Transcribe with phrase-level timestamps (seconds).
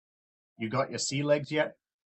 [0.57, 1.77] You got your sea legs yet?